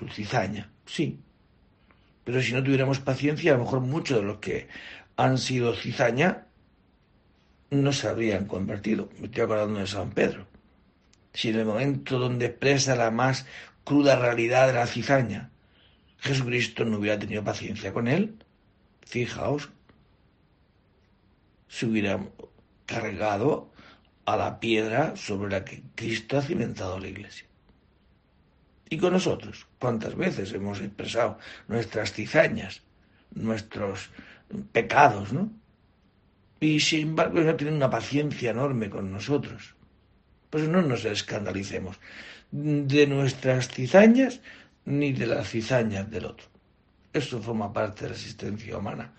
cizaña. 0.09 0.69
Sí. 0.85 1.19
Pero 2.23 2.41
si 2.41 2.53
no 2.53 2.63
tuviéramos 2.63 2.99
paciencia, 2.99 3.53
a 3.53 3.57
lo 3.57 3.63
mejor 3.63 3.81
muchos 3.81 4.17
de 4.17 4.23
los 4.23 4.37
que 4.37 4.67
han 5.15 5.37
sido 5.37 5.75
cizaña 5.75 6.47
no 7.69 7.91
se 7.91 8.07
habrían 8.07 8.45
convertido. 8.45 9.09
Me 9.19 9.25
estoy 9.25 9.43
acordando 9.43 9.79
de 9.79 9.87
San 9.87 10.11
Pedro 10.11 10.47
si 11.33 11.49
en 11.49 11.59
el 11.59 11.65
momento 11.65 12.19
donde 12.19 12.45
expresa 12.45 12.95
la 12.95 13.11
más 13.11 13.45
cruda 13.83 14.15
realidad 14.15 14.67
de 14.67 14.73
la 14.73 14.87
cizaña, 14.87 15.49
Jesucristo 16.19 16.85
no 16.85 16.99
hubiera 16.99 17.19
tenido 17.19 17.43
paciencia 17.43 17.91
con 17.91 18.07
él, 18.07 18.35
fijaos, 19.05 19.69
se 21.73 21.87
hubiera 21.87 22.19
cargado 22.85 23.71
a 24.25 24.37
la 24.37 24.59
piedra 24.59 25.15
sobre 25.15 25.49
la 25.49 25.65
que 25.65 25.81
Cristo 25.95 26.37
ha 26.37 26.43
cimentado 26.43 26.99
la 26.99 27.07
iglesia. 27.07 27.47
Y 28.89 28.99
con 28.99 29.13
nosotros, 29.13 29.65
¿cuántas 29.79 30.15
veces 30.15 30.53
hemos 30.53 30.81
expresado 30.81 31.39
nuestras 31.67 32.13
cizañas, 32.13 32.83
nuestros 33.33 34.11
pecados, 34.71 35.33
¿no? 35.33 35.51
Y 36.59 36.79
sin 36.79 37.07
embargo, 37.09 37.41
no 37.41 37.55
tienen 37.55 37.77
una 37.77 37.89
paciencia 37.89 38.51
enorme 38.51 38.91
con 38.91 39.11
nosotros. 39.11 39.73
Pues 40.51 40.67
no 40.67 40.83
nos 40.83 41.05
escandalicemos 41.05 41.99
de 42.51 43.07
nuestras 43.07 43.69
cizañas 43.69 44.41
ni 44.85 45.11
de 45.11 45.25
las 45.25 45.49
cizañas 45.49 46.11
del 46.11 46.25
otro. 46.25 46.45
Eso 47.11 47.41
forma 47.41 47.73
parte 47.73 48.03
de 48.03 48.09
la 48.09 48.15
existencia 48.15 48.77
humana 48.77 49.11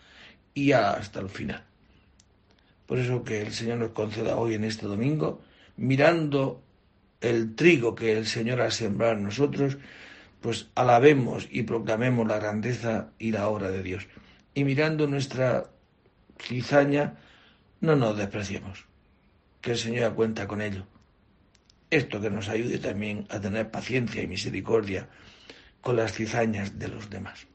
y 0.55 0.71
hasta 0.71 1.19
el 1.19 1.29
final. 1.29 1.74
Por 2.87 2.99
eso 2.99 3.25
que 3.25 3.41
el 3.43 3.53
Señor 3.53 3.79
nos 3.79 3.91
conceda 3.91 4.37
hoy 4.37 4.55
en 4.55 4.65
este 4.65 4.87
domingo, 4.87 5.43
mirando 5.77 6.63
el 7.21 7.55
trigo 7.55 7.95
que 7.95 8.13
el 8.13 8.27
Señor 8.27 8.61
ha 8.61 8.71
sembrado 8.71 9.15
en 9.15 9.25
nosotros, 9.25 9.79
pues 10.41 10.69
alabemos 10.75 11.49
y 11.51 11.63
proclamemos 11.63 12.27
la 12.27 12.39
grandeza 12.39 13.11
y 13.19 13.33
la 13.33 13.49
obra 13.49 13.71
de 13.71 13.83
Dios. 13.83 14.07
Y 14.55 14.65
mirando 14.65 15.07
nuestra 15.07 15.71
cizaña, 16.39 17.17
no 17.81 17.97
nos 17.97 18.17
despreciemos, 18.17 18.85
que 19.61 19.73
el 19.73 19.79
Señor 19.79 20.15
cuenta 20.15 20.47
con 20.47 20.61
ello 20.61 20.87
esto 21.95 22.21
que 22.21 22.31
nos 22.31 22.49
ayude 22.49 22.79
también 22.79 23.27
a 23.31 23.41
tener 23.41 23.71
paciencia 23.71 24.23
y 24.23 24.27
misericordia 24.27 25.09
con 25.81 25.97
las 25.97 26.13
cizañas 26.13 26.79
de 26.79 26.89
los 26.89 27.09
demás. 27.09 27.47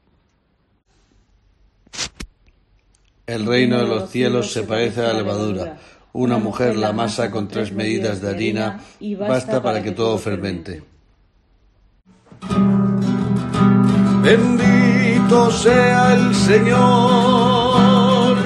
El 3.30 3.46
reino 3.46 3.78
de 3.78 3.86
los 3.86 4.10
cielos 4.10 4.52
se 4.52 4.64
parece 4.64 5.02
a 5.02 5.12
la 5.12 5.14
levadura. 5.14 5.78
Una 6.12 6.38
mujer 6.38 6.74
la 6.74 6.92
masa 6.92 7.30
con 7.30 7.46
tres 7.46 7.72
medidas 7.72 8.20
de 8.20 8.28
harina 8.28 8.80
y 8.98 9.14
basta 9.14 9.62
para 9.62 9.80
que 9.80 9.92
todo 9.92 10.18
fermente. 10.18 10.82
Bendito 14.22 15.52
sea 15.52 16.14
el 16.14 16.34
Señor, 16.34 18.36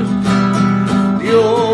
Dios 1.22 1.64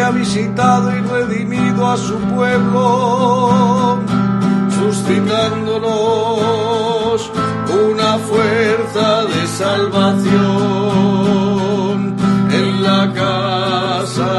ha 0.00 0.10
visitado 0.10 0.96
y 0.96 1.00
redimido 1.00 1.90
a 1.90 1.96
su 1.96 2.16
pueblo, 2.34 3.98
suscitándonos 4.80 5.97
una 5.97 5.97
de 8.94 9.46
salvación 9.46 10.32
en 12.50 12.82
la 12.82 13.12
casa 13.12 14.32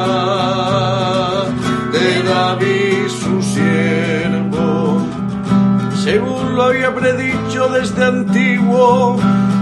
de 1.92 2.24
David 2.24 3.08
su 3.10 3.44
siervo, 3.44 5.04
según 6.04 6.56
lo 6.56 6.64
había 6.64 6.96
predicho 6.96 7.70
desde 7.70 8.06
antiguo 8.06 9.20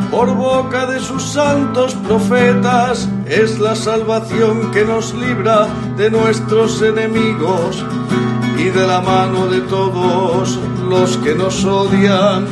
por 0.09 0.33
boca 0.35 0.85
de 0.85 1.01
sus 1.01 1.21
santos 1.21 1.93
profetas 2.07 3.09
es 3.25 3.59
la 3.59 3.75
salvación 3.75 4.71
que 4.71 4.85
nos 4.85 5.13
libra 5.13 5.67
de 5.97 6.09
nuestros 6.09 6.81
enemigos 6.81 7.83
y 8.57 8.69
de 8.69 8.87
la 8.87 9.01
mano 9.01 9.47
de 9.47 9.59
todos 9.61 10.57
los 10.89 11.17
que 11.17 11.35
nos 11.35 11.65
odian, 11.65 12.47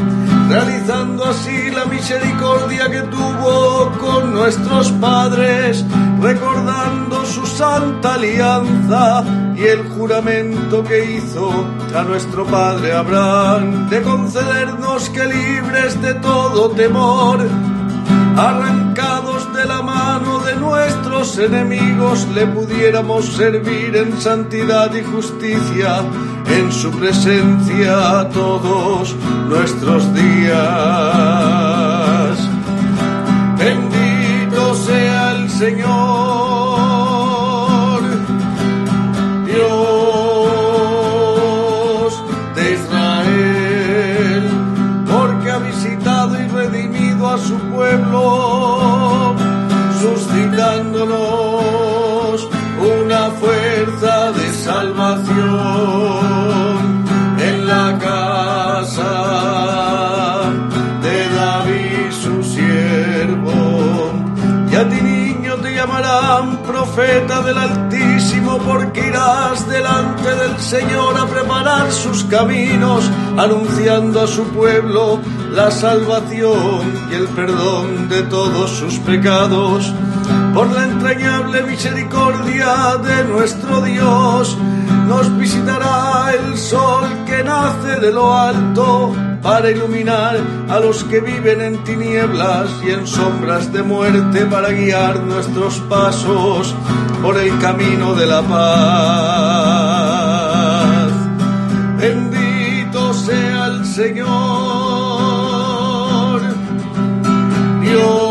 realizando 0.49 1.25
así 1.25 1.71
misericordia 1.87 2.89
que 2.89 3.01
tuvo 3.03 3.91
con 3.99 4.33
nuestros 4.33 4.91
padres, 4.93 5.85
recordando 6.21 7.25
su 7.25 7.45
santa 7.45 8.15
alianza 8.15 9.23
y 9.55 9.63
el 9.63 9.87
juramento 9.89 10.83
que 10.83 11.15
hizo 11.15 11.51
a 11.95 12.03
nuestro 12.03 12.45
padre 12.45 12.93
Abraham 12.93 13.89
de 13.89 14.01
concedernos 14.01 15.09
que 15.09 15.25
libres 15.25 16.01
de 16.01 16.13
todo 16.15 16.71
temor, 16.71 17.39
arrancados 18.37 19.53
de 19.53 19.65
la 19.65 19.81
mano 19.81 20.39
de 20.39 20.55
nuestros 20.55 21.37
enemigos, 21.37 22.27
le 22.33 22.47
pudiéramos 22.47 23.25
servir 23.25 23.95
en 23.95 24.19
santidad 24.19 24.93
y 24.93 25.03
justicia 25.03 26.03
en 26.47 26.71
su 26.71 26.91
presencia 26.91 28.29
todos 28.31 29.15
nuestros 29.47 30.13
días. 30.13 31.64
Señor, 35.57 35.85
Dios 39.45 39.63
de 42.55 42.73
Israel, 42.73 44.49
porque 45.09 45.51
ha 45.51 45.59
visitado 45.59 46.37
y 46.41 46.47
redimido 46.49 47.29
a 47.29 47.37
su 47.37 47.57
pueblo, 47.73 49.33
suscitándonos 50.01 52.49
una 53.07 53.31
fuerza 53.31 54.33
de 54.33 54.51
salvación 54.51 56.34
del 66.95 67.57
Altísimo 67.57 68.57
porque 68.59 69.07
irás 69.07 69.67
delante 69.67 70.33
del 70.33 70.57
Señor 70.59 71.19
a 71.19 71.25
preparar 71.25 71.91
sus 71.91 72.23
caminos, 72.23 73.11
anunciando 73.37 74.21
a 74.21 74.27
su 74.27 74.45
pueblo 74.45 75.19
la 75.51 75.71
salvación 75.71 76.93
y 77.11 77.15
el 77.15 77.27
perdón 77.27 78.07
de 78.07 78.23
todos 78.23 78.71
sus 78.71 78.97
pecados. 78.99 79.91
Por 80.53 80.71
la 80.71 80.85
entrañable 81.05 81.61
misericordia 81.61 82.97
de 82.97 83.25
nuestro 83.25 83.79
Dios, 83.81 84.57
nos 85.07 85.37
visitará 85.37 86.33
el 86.33 86.57
sol 86.57 87.03
que 87.27 87.43
nace 87.43 87.99
de 87.99 88.11
lo 88.11 88.33
alto 88.33 89.13
para 89.43 89.69
iluminar 89.69 90.35
a 90.67 90.79
los 90.79 91.03
que 91.03 91.19
viven 91.19 91.61
en 91.61 91.83
tinieblas 91.83 92.71
y 92.83 92.89
en 92.89 93.05
sombras 93.05 93.71
de 93.71 93.83
muerte, 93.83 94.47
para 94.47 94.69
guiar 94.69 95.19
nuestros 95.19 95.77
pasos 95.81 96.73
por 97.21 97.37
el 97.37 97.55
camino 97.59 98.15
de 98.15 98.25
la 98.25 98.41
paz. 98.41 98.71
Bendito 101.99 103.13
sea 103.13 103.67
el 103.67 103.85
Señor, 103.85 104.25
Dios 107.83 108.24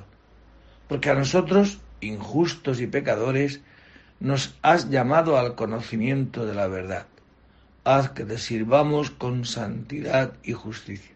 porque 0.88 1.10
a 1.10 1.14
nosotros, 1.14 1.80
injustos 2.00 2.80
y 2.80 2.88
pecadores, 2.88 3.60
nos 4.22 4.56
has 4.62 4.90
llamado 4.90 5.38
al 5.38 5.56
conocimiento 5.56 6.46
de 6.46 6.56
la 6.56 6.68
verdad. 6.68 7.06
Haz 7.84 8.12
que 8.12 8.24
te 8.24 8.38
sirvamos 8.38 9.12
con 9.12 9.44
santidad 9.44 10.32
y 10.42 10.54
justicia. 10.54 11.12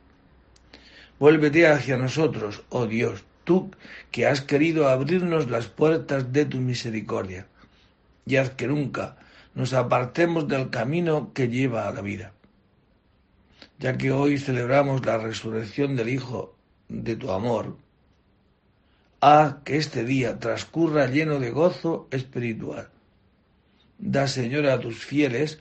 Vuélvete 1.17 1.65
hacia 1.65 1.95
nosotros, 1.95 2.63
oh 2.67 2.85
Dios, 2.85 3.23
tú 3.45 3.71
que 4.11 4.27
has 4.27 4.41
querido 4.41 4.89
abrirnos 4.89 5.49
las 5.49 5.67
puertas 5.67 6.33
de 6.33 6.43
tu 6.43 6.57
misericordia, 6.57 7.47
y 8.25 8.35
haz 8.35 8.49
que 8.49 8.67
nunca 8.67 9.15
nos 9.55 9.71
apartemos 9.71 10.49
del 10.49 10.69
camino 10.69 11.31
que 11.33 11.47
lleva 11.47 11.87
a 11.87 11.93
la 11.93 12.01
vida 12.01 12.33
ya 13.83 13.97
que 13.97 14.13
hoy 14.13 14.37
celebramos 14.37 15.05
la 15.05 15.17
resurrección 15.17 15.97
del 15.97 16.07
Hijo 16.07 16.55
de 16.87 17.17
tu 17.17 17.31
amor, 17.31 17.75
haz 19.19 19.55
que 19.65 19.75
este 19.75 20.05
día 20.05 20.39
transcurra 20.39 21.07
lleno 21.07 21.37
de 21.37 21.51
gozo 21.51 22.07
espiritual. 22.09 22.87
Da, 23.97 24.29
Señor, 24.29 24.67
a 24.67 24.79
tus 24.79 25.03
fieles 25.03 25.59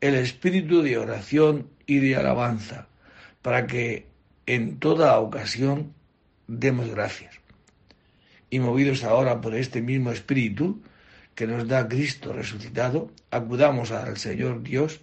el 0.00 0.14
espíritu 0.14 0.80
de 0.80 0.96
oración 0.96 1.68
y 1.84 1.98
de 1.98 2.16
alabanza, 2.16 2.88
para 3.42 3.66
que 3.66 4.06
en 4.46 4.78
toda 4.78 5.20
ocasión 5.20 5.92
demos 6.46 6.88
gracias. 6.88 7.40
Y 8.48 8.58
movidos 8.58 9.04
ahora 9.04 9.42
por 9.42 9.54
este 9.54 9.82
mismo 9.82 10.12
espíritu 10.12 10.80
que 11.34 11.46
nos 11.46 11.68
da 11.68 11.86
Cristo 11.86 12.32
resucitado, 12.32 13.10
acudamos 13.30 13.90
al 13.90 14.16
Señor 14.16 14.62
Dios, 14.62 15.02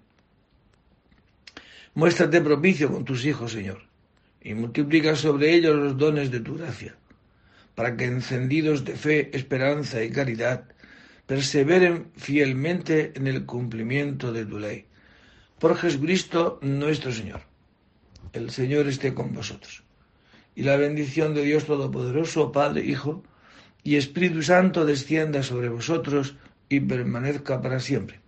Muéstrate 1.93 2.39
propicio 2.39 2.89
con 2.89 3.03
tus 3.03 3.25
hijos, 3.25 3.51
Señor, 3.51 3.81
y 4.41 4.53
multiplica 4.53 5.13
sobre 5.17 5.53
ellos 5.53 5.75
los 5.75 5.97
dones 5.97 6.31
de 6.31 6.39
tu 6.39 6.55
gracia, 6.55 6.95
para 7.75 7.97
que 7.97 8.05
encendidos 8.05 8.85
de 8.85 8.95
fe, 8.95 9.29
esperanza 9.35 10.01
y 10.01 10.09
caridad, 10.09 10.63
perseveren 11.25 12.07
fielmente 12.15 13.11
en 13.15 13.27
el 13.27 13.45
cumplimiento 13.45 14.31
de 14.31 14.45
tu 14.45 14.57
ley. 14.57 14.85
Por 15.59 15.75
Jesucristo 15.75 16.59
nuestro 16.61 17.11
Señor. 17.11 17.41
El 18.31 18.51
Señor 18.51 18.87
esté 18.87 19.13
con 19.13 19.33
vosotros. 19.33 19.83
Y 20.55 20.63
la 20.63 20.77
bendición 20.77 21.33
de 21.33 21.43
Dios 21.43 21.65
Todopoderoso, 21.65 22.53
Padre, 22.53 22.85
Hijo 22.85 23.21
y 23.83 23.97
Espíritu 23.97 24.41
Santo 24.43 24.85
descienda 24.85 25.43
sobre 25.43 25.67
vosotros 25.67 26.35
y 26.69 26.79
permanezca 26.79 27.61
para 27.61 27.81
siempre. 27.81 28.21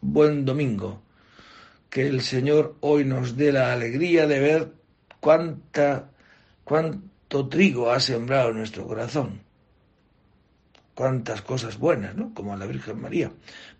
Buen 0.00 0.44
domingo 0.44 1.02
que 1.90 2.06
el 2.06 2.20
Señor 2.22 2.76
hoy 2.80 3.04
nos 3.04 3.36
dé 3.36 3.52
la 3.52 3.72
alegría 3.72 4.26
de 4.26 4.40
ver 4.40 4.72
cuánta, 5.20 6.10
cuánto 6.64 7.48
trigo 7.48 7.90
ha 7.90 8.00
sembrado 8.00 8.50
en 8.50 8.58
nuestro 8.58 8.86
corazón. 8.86 9.40
Cuántas 10.94 11.42
cosas 11.42 11.78
buenas, 11.78 12.14
¿no? 12.16 12.34
Como 12.34 12.56
la 12.56 12.66
Virgen 12.66 13.00
María. 13.00 13.30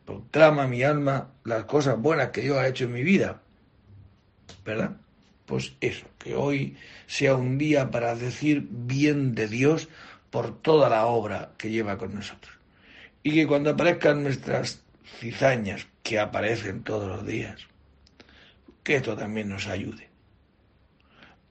Proclama 0.05 0.67
mi 0.67 0.83
alma 0.83 1.33
las 1.45 1.65
cosas 1.65 1.99
buenas 1.99 2.31
que 2.31 2.43
Dios 2.43 2.57
ha 2.59 2.69
hecho 2.69 2.85
en 2.85 2.93
mi 2.93 3.03
vida. 3.03 3.43
¿Verdad? 4.65 4.97
Pues 5.45 5.75
eso, 5.81 6.07
que 6.19 6.35
hoy 6.35 6.77
sea 7.07 7.35
un 7.35 7.59
día 7.59 7.91
para 7.91 8.15
decir 8.15 8.69
bien 8.71 9.35
de 9.35 9.49
Dios 9.49 9.89
por 10.31 10.61
toda 10.61 10.89
la 10.89 11.07
obra 11.07 11.53
que 11.57 11.71
lleva 11.71 11.99
con 11.99 12.15
nosotros. 12.15 12.55
Y 13.23 13.33
que 13.33 13.47
cuando 13.47 13.71
aparezcan 13.71 14.23
nuestras 14.23 14.83
cizañas, 15.19 15.87
que 16.03 16.19
aparecen 16.19 16.85
todos 16.85 17.09
los 17.09 17.27
días, 17.27 17.67
que 18.83 18.97
esto 18.97 19.17
también 19.17 19.49
nos 19.49 19.67
ayude 19.67 20.09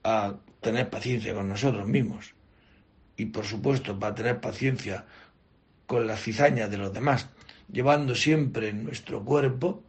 a 0.04 0.36
tener 0.60 0.90
paciencia 0.90 1.34
con 1.34 1.48
nosotros 1.48 1.86
mismos 1.86 2.34
y 3.16 3.26
por 3.26 3.44
supuesto 3.44 3.98
para 3.98 4.14
tener 4.14 4.40
paciencia 4.40 5.04
con 5.86 6.06
la 6.06 6.16
cizaña 6.16 6.68
de 6.68 6.78
los 6.78 6.92
demás, 6.92 7.28
llevando 7.70 8.14
siempre 8.14 8.68
en 8.68 8.84
nuestro 8.84 9.24
cuerpo, 9.24 9.82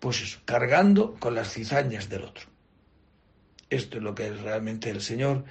pues 0.00 0.38
cargando 0.44 1.14
con 1.14 1.34
las 1.34 1.52
cizañas 1.52 2.08
del 2.08 2.24
otro. 2.24 2.46
Esto 3.68 3.98
es 3.98 4.02
lo 4.02 4.14
que 4.14 4.30
realmente 4.32 4.90
el 4.90 5.00
Señor 5.00 5.44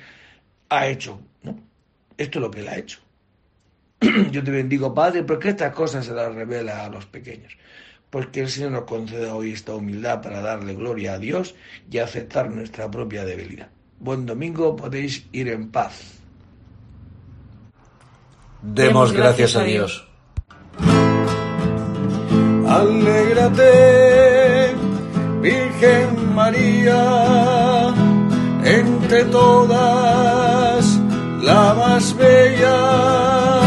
ha 0.70 0.88
hecho, 0.88 1.22
¿no? 1.44 1.60
Esto 2.18 2.40
es 2.40 2.42
lo 2.42 2.52
que 2.52 2.62
Él 2.62 2.68
ha 2.70 2.78
hecho. 2.78 3.00
Yo 4.32 4.44
te 4.44 4.52
bendigo, 4.52 4.94
Padre, 4.94 5.24
porque 5.24 5.50
estas 5.50 5.74
cosas 5.74 6.06
se 6.06 6.14
las 6.14 6.34
revela 6.34 6.86
a 6.86 6.90
los 6.90 7.06
pequeños 7.06 7.58
pues 8.16 8.28
que 8.28 8.40
el 8.40 8.50
Señor 8.50 8.72
nos 8.72 8.86
conceda 8.86 9.36
hoy 9.36 9.52
esta 9.52 9.76
humildad 9.76 10.22
para 10.22 10.40
darle 10.40 10.74
gloria 10.74 11.16
a 11.16 11.20
Dios 11.20 11.54
y 11.92 11.98
aceptar 11.98 12.50
nuestra 12.50 12.90
propia 12.90 13.26
debilidad. 13.26 13.68
Buen 14.00 14.26
domingo, 14.26 14.74
podéis 14.74 15.26
ir 15.34 15.50
en 15.50 15.70
paz. 15.70 16.14
Demos 18.62 19.12
gracias 19.12 19.58
a 19.58 19.64
Dios. 19.64 20.08
Alégrate, 22.70 23.66
Virgen 25.42 26.34
María, 26.34 27.94
entre 28.64 29.26
todas 29.26 30.86
la 31.42 31.74
más 31.74 32.16
bella. 32.16 33.65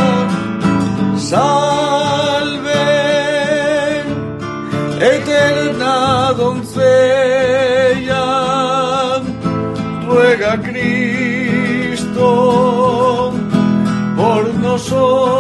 Cristo 14.88 15.37